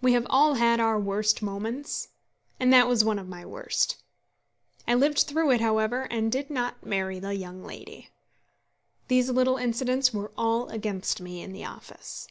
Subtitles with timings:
[0.00, 2.08] We have all had our worst moments,
[2.58, 4.02] and that was one of my worst.
[4.88, 8.08] I lived through it, however, and did not marry the young lady.
[9.08, 12.28] These little incidents were all against me in the office.